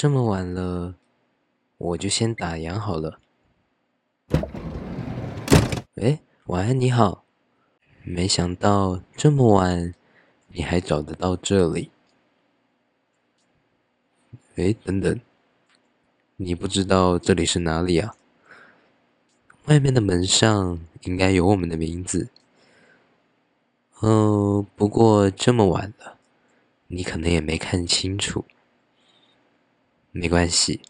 [0.00, 0.94] 这么晚了，
[1.76, 3.20] 我就先打烊好了。
[5.96, 7.26] 喂，晚安，你好。
[8.02, 9.92] 没想到这么晚
[10.52, 11.90] 你还找得到这里。
[14.54, 15.20] 哎，等等，
[16.36, 18.14] 你不知道这里是哪里啊？
[19.66, 22.30] 外面的门上应该有我们的名字。
[23.98, 26.16] 哦，不过这么晚了，
[26.86, 28.46] 你可能也没看清楚。
[30.12, 30.80] 没关系，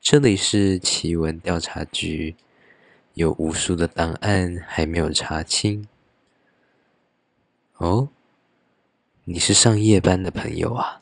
[0.00, 2.36] 这里是奇闻调查局，
[3.12, 5.86] 有无数的档案还没有查清。
[7.76, 8.08] 哦，
[9.24, 11.00] 你是上夜班的朋友啊，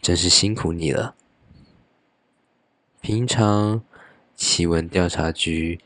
[0.00, 1.16] 真是辛苦你了。
[3.00, 3.82] 平常
[4.36, 5.80] 奇闻调查局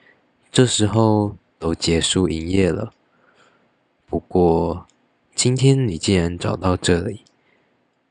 [0.50, 2.92] 这时候都结束营业了，
[4.04, 4.86] 不过
[5.34, 7.24] 今天你既然找到这里，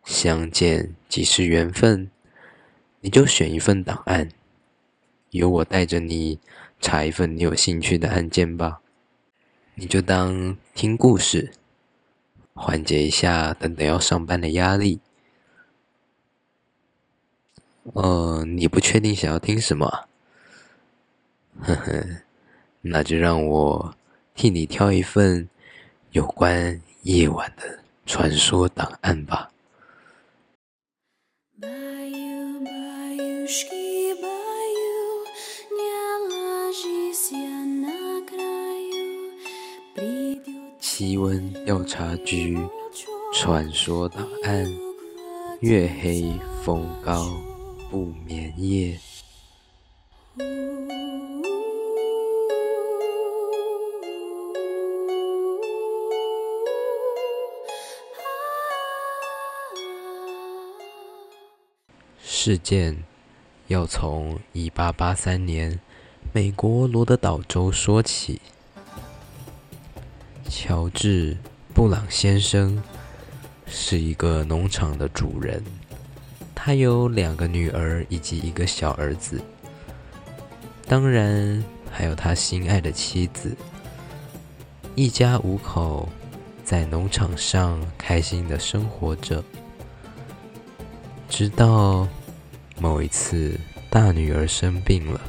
[0.03, 2.09] 相见即是缘分。
[3.01, 4.29] 你就选一份档案，
[5.31, 6.39] 由我带着你
[6.79, 8.81] 查一份你有兴趣的案件吧。
[9.73, 11.51] 你就当听故事，
[12.53, 14.99] 缓解一下等等要上班的压力。
[17.93, 20.07] 呃，你不确定想要听什么？
[21.61, 22.21] 呵呵，
[22.81, 23.95] 那就让我
[24.35, 25.49] 替你挑一份
[26.11, 29.51] 有关夜晚的传说档案吧。
[40.79, 42.57] 奇闻调查局
[43.33, 44.65] 传说档案：
[45.59, 46.31] 月黑
[46.63, 47.27] 风高
[47.89, 48.97] 不眠夜。
[62.23, 63.10] 事件
[63.71, 65.79] 要从一八八三年
[66.33, 68.41] 美国罗德岛州说起。
[70.49, 71.33] 乔治·
[71.73, 72.83] 布朗先生
[73.65, 75.63] 是一个农场的主人，
[76.53, 79.41] 他有两个女儿以及一个小儿子，
[80.85, 83.55] 当然还有他心爱的妻子。
[84.95, 86.09] 一家五口
[86.65, 89.41] 在农场上开心的生活着，
[91.29, 92.05] 直到
[92.81, 93.59] 某一次
[93.91, 95.21] 大女儿生病了，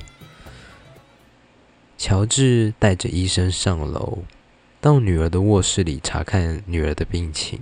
[1.98, 4.20] 乔治带着医生上楼。
[4.80, 7.60] 到女儿的卧室里查看女儿的病情，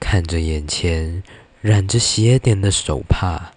[0.00, 1.22] 看着眼前
[1.60, 3.52] 染着血点的手帕，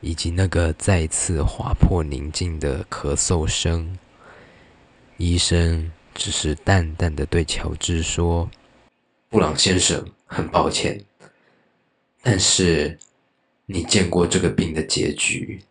[0.00, 3.96] 以及那个再次划破宁静的咳嗽声，
[5.16, 8.50] 医生只是淡淡的对乔治说
[9.30, 11.00] ：“布朗先生，很抱歉，
[12.20, 12.98] 但是
[13.66, 15.62] 你见过这个病的结局。”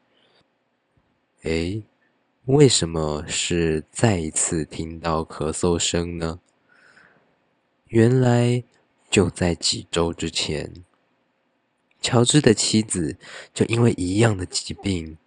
[1.43, 1.83] 诶。
[2.45, 6.41] 为什么是再一次听到咳嗽声呢？
[7.87, 8.65] 原来
[9.09, 10.73] 就在几周之前，
[12.01, 13.15] 乔治的妻子
[13.53, 15.17] 就因为一样的疾病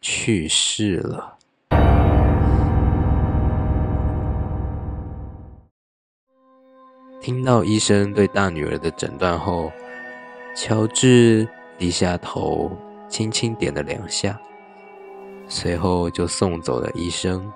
[0.00, 1.36] 去世了。
[7.20, 9.70] 听到医生对大女儿的诊断后，
[10.56, 11.46] 乔治
[11.78, 12.70] 低下头，
[13.08, 14.40] 轻轻点了两下。
[15.48, 17.52] 随后就送走了医生。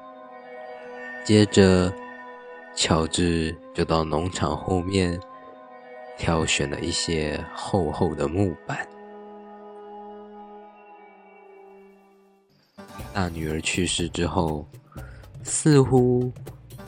[1.24, 1.92] 接着，
[2.74, 5.18] 乔治就到农场后面
[6.16, 8.86] 挑选了一些厚厚的木板。
[13.14, 14.66] 大女儿去世之后，
[15.42, 16.30] 似乎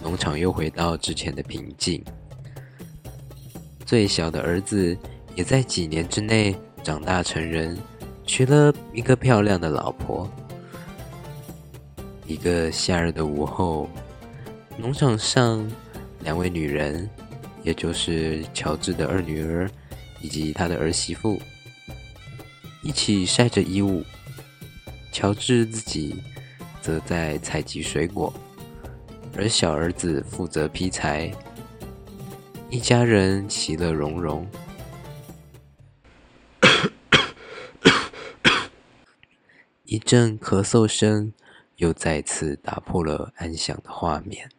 [0.02, 2.04] 农场又回到之前的平静。
[3.84, 4.96] 最小的儿子
[5.34, 7.78] 也在几年之内长大成人，
[8.24, 10.30] 娶了一个漂亮的老婆。
[12.26, 13.88] 一个夏日的午后，
[14.76, 15.68] 农场上
[16.20, 17.08] 两位女人，
[17.62, 19.68] 也就是乔治的二女儿
[20.20, 21.40] 以及他的儿媳妇，
[22.82, 24.04] 一起晒着衣物。
[25.12, 26.22] 乔治自己
[26.80, 28.32] 则在采集水果，
[29.36, 31.30] 而小儿子负责劈柴。
[32.70, 34.46] 一家人其乐融融。
[39.90, 41.34] 一阵咳嗽声。
[41.80, 44.50] 又再次打破了安详的画面。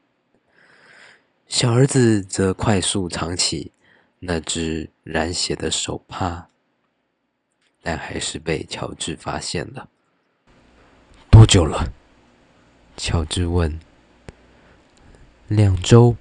[1.48, 3.72] 小儿子则快速藏起
[4.18, 6.48] 那只染血的手帕，
[7.84, 9.88] 但还是被乔治发现了。
[11.30, 11.94] 多久了？
[12.98, 13.80] 乔治问。
[15.48, 16.16] 两周。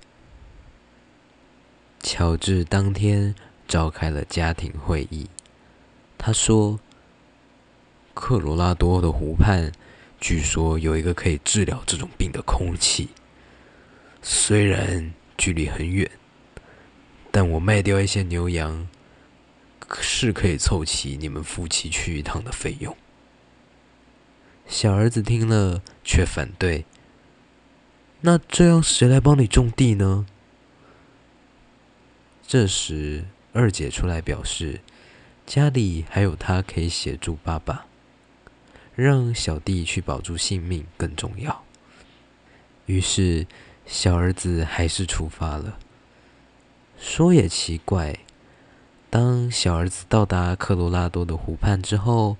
[2.03, 3.35] 乔治当天
[3.67, 5.31] 召开了家庭会议，
[6.19, 6.79] 他说
[8.13, 9.73] ：“科罗拉多的湖畔，
[10.21, 13.09] 据说有一个可以治疗这种病的空气。
[14.21, 16.11] 虽然距离很远，
[17.31, 18.89] 但我卖掉一些牛羊，
[20.01, 22.97] 是可以凑齐你们夫妻去一趟的费用。”
[24.69, 26.85] 小儿子听了却反对
[28.23, 30.27] ：“那这样谁来帮你种地呢？”
[32.47, 34.81] 这时，二姐出来表示。
[35.47, 37.85] 家里还有她可以协助爸爸，
[39.01, 41.65] 让小弟去保住性命更重要。
[42.87, 43.47] 于是
[43.87, 45.79] 小儿子还是出发了。
[46.99, 48.19] 说也奇怪，
[49.09, 52.37] 当小儿子到达科罗拉多的湖畔之后，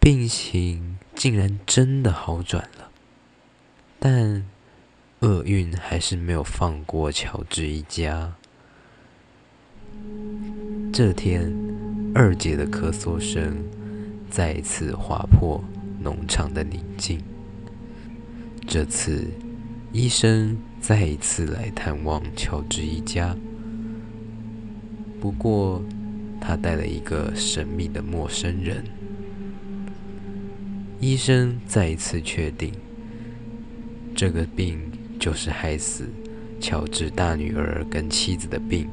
[0.00, 2.90] 病情竟然真的好转了。
[3.98, 4.46] 但
[5.20, 8.34] 厄运还是没有放过乔治一家。
[10.92, 11.72] 这天。
[12.14, 13.64] 二姐的咳嗽声
[14.32, 15.62] 再次划破
[16.00, 17.20] 农场的宁静。
[18.66, 19.28] 这次，
[19.92, 23.36] 医生再一次来探望乔治一家。
[25.20, 25.84] 不过，
[26.40, 28.82] 他带了一个神秘的陌生人。
[30.98, 32.72] 医生再一次确定，
[34.14, 34.80] 这个病
[35.20, 36.08] 就是害死
[36.58, 38.88] 乔治大女儿跟妻子的病。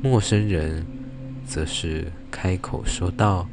[0.00, 0.86] 陌生人。
[1.46, 3.48] 则是开口说道：“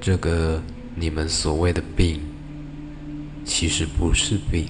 [0.00, 0.62] 这个
[0.94, 2.20] 你们所谓的病，
[3.44, 4.68] 其实不是病。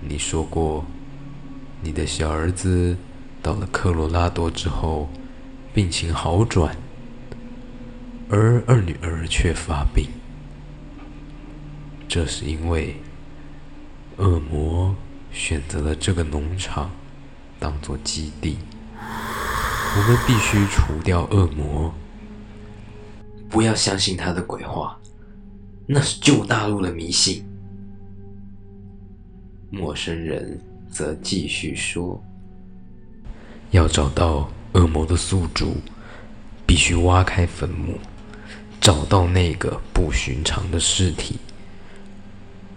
[0.00, 0.84] 你说过，
[1.80, 2.96] 你的小儿子
[3.42, 5.08] 到了科罗拉多之后，
[5.74, 6.76] 病情好转，
[8.28, 10.06] 而二女儿却发病。
[12.08, 12.96] 这是因为
[14.16, 14.94] 恶魔
[15.32, 16.90] 选择了这个农场
[17.58, 18.58] 当做基地。”
[19.94, 21.92] 我们必须除掉恶魔，
[23.72, 24.98] 要相信他的鬼话，
[25.86, 27.42] 那是旧大陆的迷信。
[29.70, 30.60] 陌生人
[30.90, 32.22] 则继续说
[33.72, 35.74] ：“要找到恶魔的宿主，
[36.66, 37.98] 必须挖开坟墓，
[38.78, 41.38] 找到那个不寻常的尸体，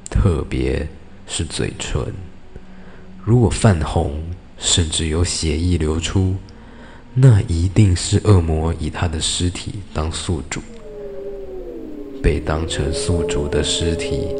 [0.09, 0.87] 特别
[1.27, 2.01] 是嘴唇，
[3.21, 4.23] 如果泛红，
[4.57, 6.33] 甚至有血液流出。”
[7.17, 10.61] 那一定是恶魔以他的尸体当宿主，
[12.25, 14.35] 被当成宿主的尸体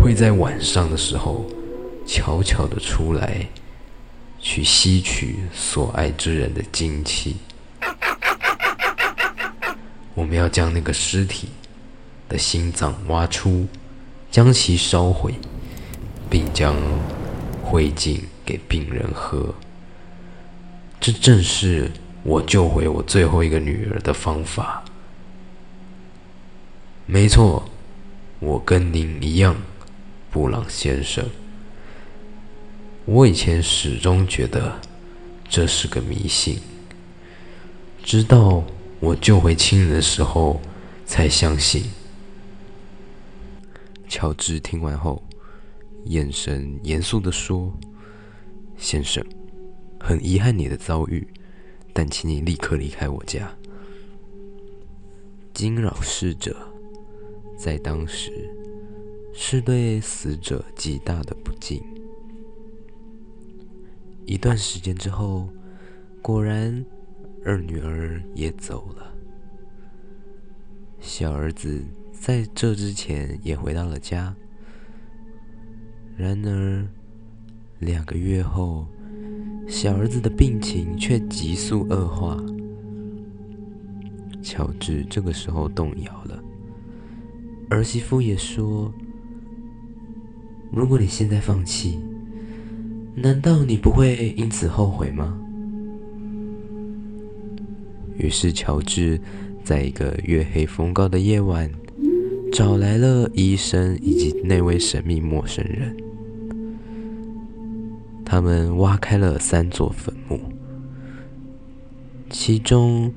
[0.00, 1.44] 会在晚上的时候
[2.06, 3.44] 悄悄地出来，
[4.38, 7.38] 去吸取所爱之人的精气。
[10.14, 11.48] 我们要将那个尸体
[12.28, 13.66] 的心脏挖出，
[14.30, 15.34] 将其烧毁，
[16.30, 16.76] 并将
[17.60, 19.52] 灰烬给病人喝。
[21.00, 21.90] 这正是。
[22.22, 24.82] 我救回我最后一个女儿的方法，
[27.08, 27.64] 没错，
[28.40, 29.54] 我跟您一样，
[30.28, 31.24] 布朗先生。
[33.04, 34.80] 我以前始终觉得
[35.48, 36.58] 这是个迷信，
[38.02, 38.64] 直到
[38.98, 40.60] 我救回亲人的时候
[41.04, 41.84] 才相信。
[44.08, 45.22] 乔治听完后，
[46.06, 47.72] 眼神严肃地说
[48.76, 49.24] ：“先生，
[50.00, 51.24] 很遗憾你的遭遇。”
[51.94, 53.48] 但请你立刻离开我家。
[55.54, 56.54] 惊扰逝者
[57.56, 58.30] 在当时
[59.32, 61.82] 是对死者极大的不敬。
[64.24, 65.48] 一段时间之后，
[66.20, 66.84] 果然
[67.44, 69.12] 二女儿也走了。
[71.00, 71.82] 小儿子
[72.12, 74.34] 在这之前也回到了家。
[76.16, 76.86] 然而
[77.78, 78.86] 两个月后。
[79.68, 82.40] 小儿子的病情却急速恶化，
[84.40, 86.40] 乔治这个时候动摇了。
[87.68, 88.92] 儿媳妇也说
[90.70, 91.98] ：“如果你现在放弃，
[93.14, 95.36] 难道你不会因此后悔吗？”
[98.18, 99.20] 于是，乔治
[99.64, 101.70] 在一个月黑风高的夜晚，
[102.52, 105.94] 找来了医生以及那位神秘陌生人。
[108.24, 110.40] 他们挖开了三座坟墓，
[112.30, 113.12] 其中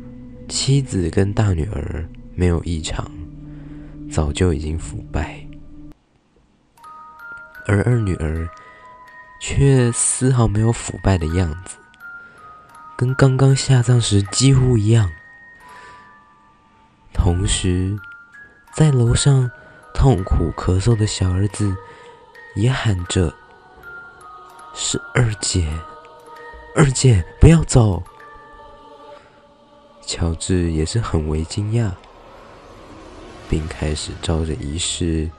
[0.48, 3.10] 妻子跟大女儿没有异常，
[4.12, 5.46] 早就已经腐败，
[7.66, 8.50] 而二女儿
[9.40, 11.78] 却丝毫没有腐败的样子，
[12.98, 15.10] 跟刚刚下葬时几乎一样。
[17.14, 17.98] 同时，
[18.74, 19.50] 在楼上
[19.94, 21.76] 痛苦咳嗽的小儿子
[22.56, 23.34] 也喊着。
[24.74, 25.68] 是二姐，
[26.76, 28.02] 二姐不要走！
[30.06, 31.92] 乔治也是很为惊讶，
[33.50, 35.30] 并开始照着仪式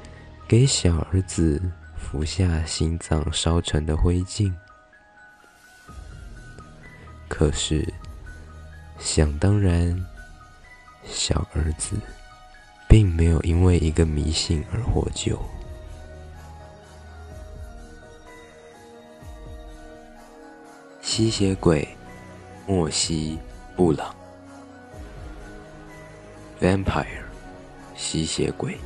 [0.49, 1.62] 给小儿子
[1.97, 4.52] 服下心脏烧成的灰烬。
[7.29, 7.87] 可是，
[8.99, 10.05] 想当然，
[11.05, 11.97] 小儿子
[12.88, 15.40] 并没有因为一个迷信而获救。
[21.00, 21.88] 吸血鬼
[22.67, 23.38] 莫西
[23.76, 24.14] 布朗
[26.61, 27.25] （Vampire）
[28.00, 28.78] 吸血鬼，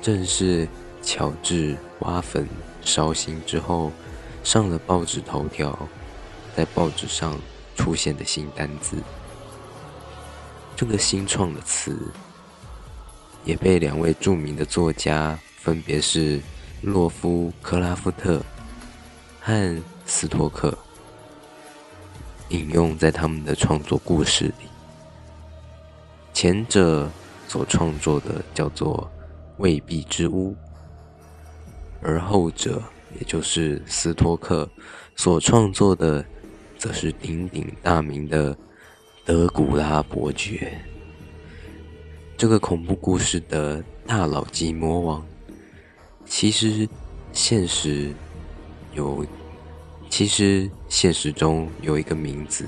[0.00, 0.66] 正是
[1.02, 2.48] 乔治挖坟
[2.82, 3.92] 烧心之后
[4.42, 5.78] 上了报纸头条，
[6.56, 7.38] 在报纸上
[7.76, 8.96] 出现的新单字。
[10.74, 12.10] 这个新创的词
[13.44, 16.40] 也被两位著名的作家，分别是
[16.80, 18.42] 洛夫克拉夫特
[19.38, 20.76] 和斯托克
[22.48, 24.68] 引用在他们的创作故事里，
[26.32, 27.10] 前者
[27.50, 29.10] 所创作的叫做
[29.60, 30.52] 《未闭之屋》，
[32.00, 32.80] 而后者
[33.18, 34.70] 也就是斯托克
[35.16, 36.24] 所创作的，
[36.78, 38.54] 则是鼎鼎大名的
[39.24, 40.80] 《德古拉伯爵》。
[42.36, 45.26] 这个恐怖故事的大佬级魔王，
[46.24, 46.88] 其实
[47.32, 48.12] 现实
[48.94, 49.26] 有。
[50.08, 52.64] 其实现实中有一个名字，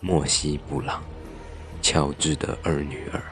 [0.00, 1.02] 莫西布朗，
[1.88, 3.22] 乔治的二女儿。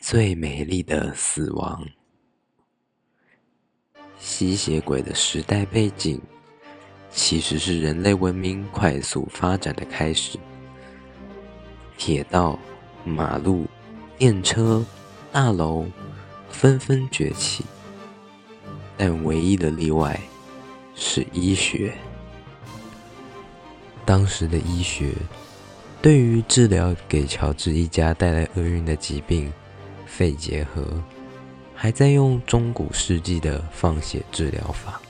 [0.00, 1.84] 最美丽的死亡，
[4.20, 6.20] 吸血鬼的时代背景，
[7.10, 10.38] 其实是人类文明快速发展的开始。
[11.98, 12.56] 铁道、
[13.04, 13.66] 马路。
[14.16, 14.86] 电车、
[15.32, 15.88] 大楼
[16.48, 17.64] 纷纷崛起，
[18.96, 20.18] 但唯一的例外
[20.94, 21.92] 是医学。
[24.04, 25.12] 当时的医学
[26.02, 29.50] 对于治疗给乔治一家带来厄运的疾病——
[30.06, 30.86] 肺结核，
[31.74, 35.00] 还在用中古世纪的放血治疗法。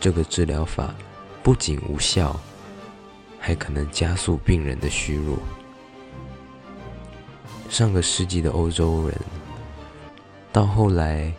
[0.00, 0.94] 这个治疗法
[1.42, 2.40] 不仅无效，
[3.38, 5.38] 还可能加速病人的虚弱。
[7.68, 9.16] 上个世纪的欧洲人，
[10.50, 11.32] 到后来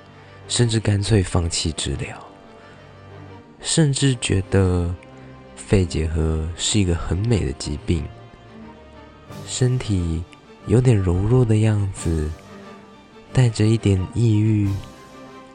[0.48, 2.18] 甚至干脆放弃治疗，
[3.64, 4.94] 甚至觉得
[5.56, 8.04] 肺结核是一个很美的疾病，
[9.48, 10.22] 身体
[10.68, 12.30] 有点柔弱的样子，
[13.32, 14.70] 带着一点抑郁，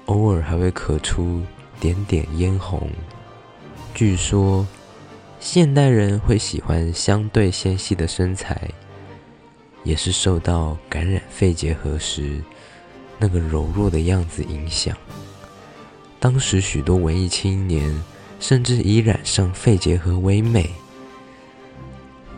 [0.06, 1.42] 偶尔还会咳出
[1.78, 2.90] 点点嫣红。
[3.94, 4.66] 据说
[5.38, 8.68] 现代人会喜欢相对纤细的身材。
[9.84, 12.42] 也是受到感染肺结核时
[13.16, 14.94] 那个柔弱的样子影响。
[16.20, 18.02] 当时许多文艺青年
[18.40, 20.70] 甚至以染上肺结核为美，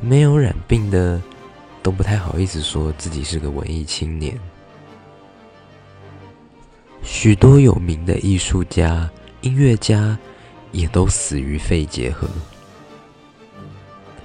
[0.01, 1.21] 没有染病的
[1.83, 4.39] 都不太好意思说自己是个文艺青年。
[7.03, 9.11] 许多有名的艺术家、
[9.41, 10.19] 音乐家
[10.73, 12.29] 也都死于肺结核，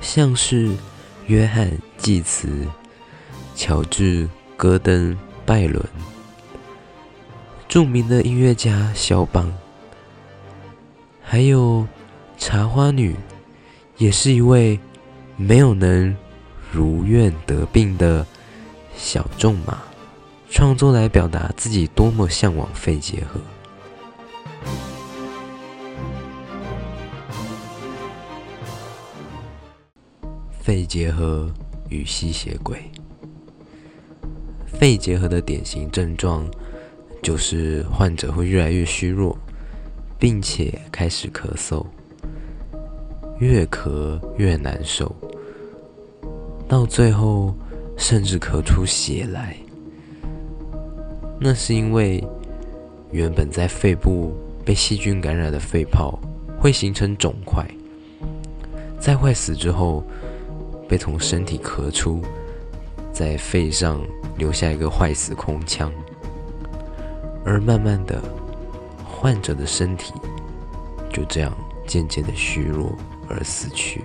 [0.01, 0.69] 像是
[1.27, 2.67] 约翰·济慈。
[3.57, 4.25] 乔治·
[4.57, 5.13] 戈登·
[5.45, 5.81] 拜伦，
[7.67, 9.51] 著名的音乐家肖邦，
[11.21, 11.85] 还有
[12.37, 13.15] 茶花女，
[13.97, 14.79] 也是一位
[15.35, 16.15] 没有能
[16.71, 18.25] 如愿得病的
[18.95, 19.81] 小仲马，
[20.49, 23.41] 创作来表达自己多么向往肺结核。
[30.61, 31.51] 肺结核
[31.89, 32.89] 与吸血鬼。
[34.65, 36.49] 肺结核的典型症状
[37.25, 39.35] 就是患者会越来越虚弱，
[40.19, 41.83] 并且开始咳嗽，
[43.39, 45.11] 越咳越难受，
[46.67, 47.51] 到最后
[47.97, 49.57] 甚至咳出血来。
[51.39, 52.23] 那是因为
[53.11, 56.19] 原本在肺部被细菌感染的肺泡
[56.59, 57.67] 会形成肿块，
[58.99, 60.03] 在坏死之后
[60.87, 62.21] 被从身体咳出，
[63.11, 63.99] 在肺上。
[64.37, 65.89] 留下一个坏死空腔，
[67.45, 68.21] 而慢慢的，
[69.05, 70.13] 患者的身体
[71.13, 72.97] 就这样渐渐的虚弱
[73.29, 74.03] 而死去。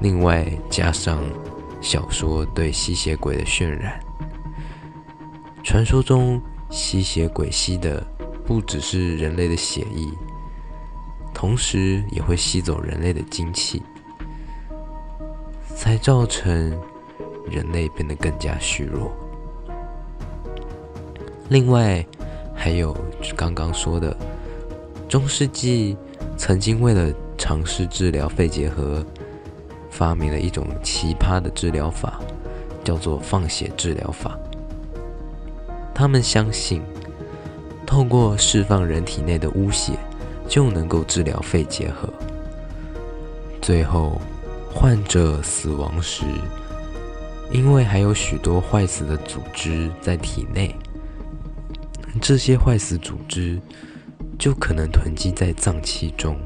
[0.00, 1.22] 另外，加上
[1.80, 4.00] 小说对吸血鬼的渲染，
[5.62, 8.06] 传说中吸血鬼吸的
[8.46, 10.08] 不只是人类的血液，
[11.34, 13.82] 同时也会吸走人类的精气，
[15.74, 16.72] 才造成。
[17.50, 19.12] 人类变得更加虚弱。
[21.48, 22.04] 另外，
[22.54, 22.96] 还有
[23.36, 24.16] 刚刚说的，
[25.08, 25.96] 中世纪
[26.36, 29.04] 曾经为了尝试治疗肺结核，
[29.90, 32.20] 发明了一种奇葩的治疗法，
[32.82, 34.38] 叫做放血治疗法。
[35.94, 36.80] 他们相信，
[37.86, 39.92] 透过释放人体内的污血，
[40.48, 42.08] 就能够治疗肺结核。
[43.60, 44.18] 最后，
[44.72, 46.24] 患者死亡时，
[47.50, 50.74] 因为还有许多坏死的组织在体内。
[52.20, 53.60] 这些坏死组织
[54.38, 56.36] 就可能囤积在脏器中，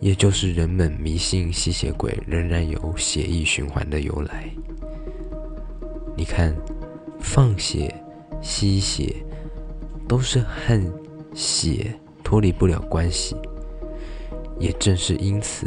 [0.00, 4.50] 也就是人们迷信吸血鬼仍然有血液循环的由来。
[6.16, 6.54] 你看，
[7.20, 7.92] 放血、
[8.40, 9.14] 吸血
[10.08, 10.80] 都是和
[11.34, 13.36] 血脱离不了关系，
[14.58, 15.66] 也正是因此，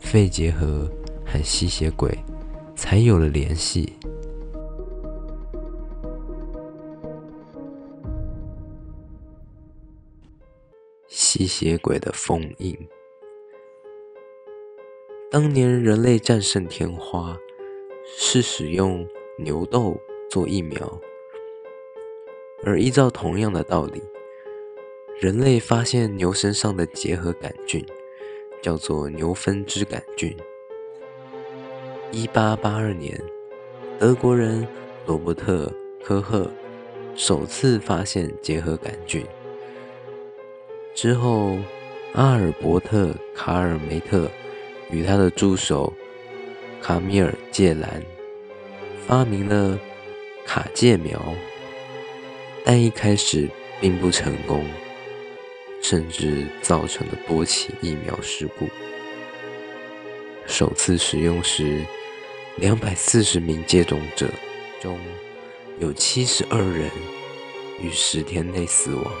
[0.00, 0.90] 肺结核
[1.24, 2.16] 和吸血鬼
[2.74, 3.92] 才有了联系。
[11.18, 12.76] 吸血鬼的封印。
[15.30, 17.34] 当年人类战胜天花，
[18.04, 19.08] 是使用
[19.38, 21.00] 牛痘做疫苗，
[22.66, 24.02] 而依照同样的道理，
[25.18, 27.82] 人类发现牛身上的结核杆菌，
[28.60, 30.36] 叫做牛分支杆菌。
[32.12, 33.18] 一八八二年，
[33.98, 34.68] 德国人
[35.06, 35.72] 罗伯特
[36.04, 36.50] 科赫
[37.14, 39.26] 首次发现结核杆菌。
[40.96, 41.58] 之后，
[42.14, 44.30] 阿尔伯特·卡尔梅特
[44.90, 45.92] 与他的助手
[46.80, 48.02] 卡米尔·介兰
[49.06, 49.78] 发明了
[50.46, 51.20] 卡介苗，
[52.64, 53.46] 但一开始
[53.78, 54.64] 并不成功，
[55.82, 58.66] 甚至造成了多起疫苗事故。
[60.46, 61.84] 首次使用时，
[62.56, 64.30] 两百四十名接种者
[64.80, 64.98] 中
[65.78, 66.90] 有七十二人
[67.82, 69.12] 于十天内死亡。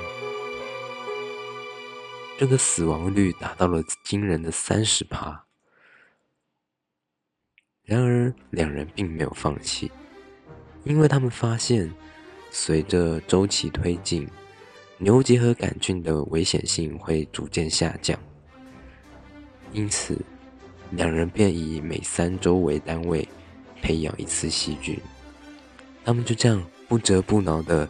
[2.38, 5.46] 这个死亡率达到了惊人的三十趴。
[7.82, 9.90] 然而，两人并没有放弃，
[10.84, 11.90] 因为他们发现，
[12.50, 14.28] 随着周期推进，
[14.98, 18.18] 牛结核杆菌的危险性会逐渐下降。
[19.72, 20.20] 因此，
[20.90, 23.26] 两人便以每三周为单位
[23.80, 25.00] 培养一次细菌。
[26.04, 27.88] 他们就这样不折不挠的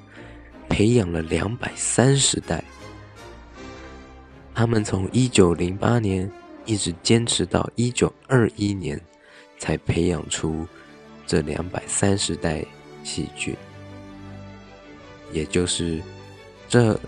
[0.68, 2.62] 培养了两百三十代。
[4.56, 6.32] 他们从一九零八年
[6.64, 8.98] 一直坚持到一九二一年，
[9.58, 10.66] 才培养出
[11.26, 12.64] 这两百三十代
[13.04, 13.54] 细菌。
[15.30, 16.00] 也就是
[16.70, 16.98] 这，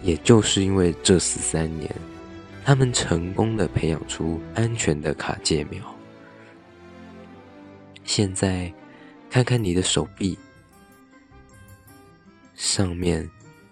[0.00, 1.92] 也就是因为这十三年，
[2.64, 5.82] 他们成功的培养出安全的卡介苗。
[8.04, 8.72] 现在，
[9.28, 10.38] 看看你的手臂，
[12.54, 13.28] 上面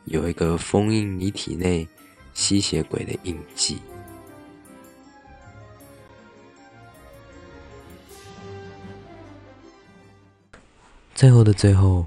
[0.07, 1.87] 有一个封印你体内。
[2.35, 3.81] 吸血鬼的印记。
[11.15, 12.07] 最后的最后，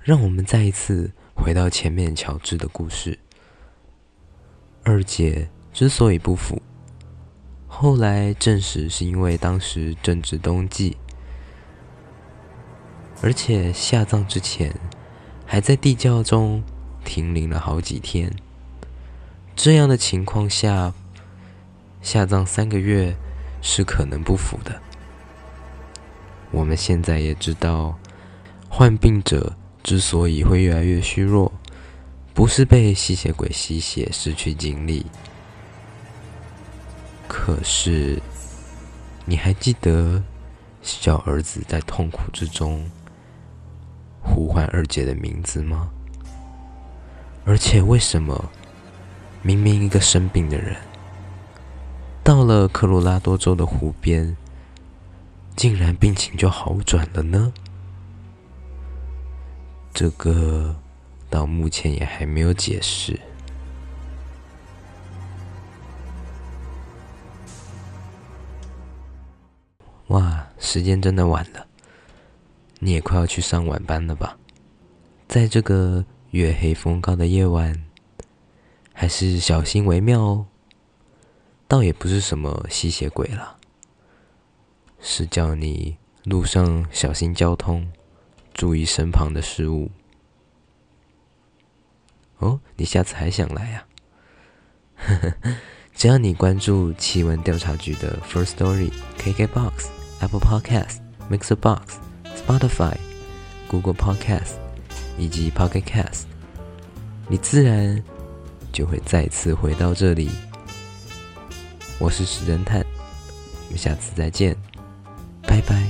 [0.00, 3.18] 让我们再一次回到前面乔治的故事。
[4.84, 6.62] 二姐之所以不服，
[7.66, 10.96] 后来证实是因为当时正值冬季，
[13.22, 14.72] 而且下葬之前
[15.44, 16.62] 还在地窖中
[17.04, 18.32] 停灵了好几天。
[19.56, 20.92] 这样的情况下，
[22.02, 23.16] 下葬三个月
[23.62, 24.80] 是可能不腐的。
[26.50, 27.98] 我们现在也知道，
[28.68, 31.52] 患病者之所以会越来越虚弱，
[32.34, 35.06] 不是被吸血鬼吸血失去精力。
[37.26, 38.20] 可是，
[39.24, 40.22] 你还记得
[40.82, 42.84] 小儿子在痛苦之中
[44.20, 45.90] 呼唤二姐的名字吗？
[47.44, 48.50] 而且为什么？
[49.46, 50.74] 明明一个生病的人，
[52.22, 54.34] 到了科罗拉多州的湖边，
[55.54, 57.52] 竟然病情就好转了呢？
[59.92, 60.74] 这个
[61.28, 63.20] 到目前也还没有解释。
[70.06, 71.66] 哇，时间真的晚了，
[72.78, 74.38] 你也快要去上晚班了吧？
[75.28, 77.84] 在这个月黑风高的夜晚。
[78.94, 80.46] 还是小心为妙哦。
[81.68, 83.58] 倒也不是什么吸血鬼啦，
[85.00, 87.90] 是叫你路上小心交通，
[88.54, 89.90] 注意身旁的事物。
[92.38, 93.86] 哦，你下次还想来呀？
[94.96, 95.56] 呵呵，
[95.94, 99.88] 只要你关注奇闻调查局的 First Story、KKBox、
[100.20, 100.98] Apple Podcast、
[101.30, 101.98] Mixer Box、
[102.36, 102.96] Spotify、
[103.68, 104.52] Google Podcast
[105.18, 106.24] 以及 Pocket Cast。
[107.26, 108.02] 你自然
[108.74, 110.28] 就会再次回到这里。
[112.00, 112.84] 我是史侦探，
[113.66, 114.56] 我们下次再见，
[115.42, 115.80] 拜拜。